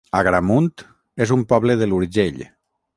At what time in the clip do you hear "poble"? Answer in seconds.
1.55-1.79